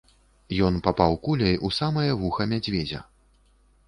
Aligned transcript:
Ён 0.67 0.77
папаў 0.87 1.17
куляй 1.27 1.55
у 1.69 1.71
самае 1.79 2.05
вуха 2.21 2.47
мядзведзя. 2.55 3.03